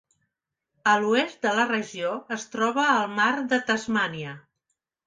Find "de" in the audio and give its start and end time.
1.47-1.53, 3.55-3.65